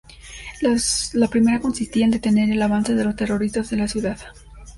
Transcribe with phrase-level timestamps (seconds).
[1.13, 4.17] La primera consistía en detener el avance de los terroristas en la ciudad.